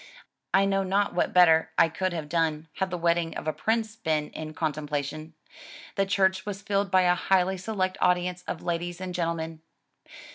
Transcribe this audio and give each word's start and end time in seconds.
I 0.51 0.65
know 0.65 0.81
not 0.81 1.13
what 1.13 1.31
better 1.31 1.69
I 1.77 1.87
could 1.87 2.11
have 2.11 2.27
done 2.27 2.67
had 2.77 2.89
the 2.89 2.97
wedding 2.97 3.37
of 3.37 3.47
a 3.47 3.53
prince 3.53 3.95
been 3.95 4.31
in 4.31 4.55
contem 4.55 4.89
plation. 4.89 5.33
The 5.95 6.07
church 6.07 6.43
was 6.43 6.63
filled 6.63 6.89
by 6.89 7.03
a 7.03 7.13
highly 7.13 7.57
select 7.59 7.99
audience 8.01 8.43
of 8.47 8.63
ladies 8.63 8.99
and 8.99 9.13
gentlemen. 9.13 9.61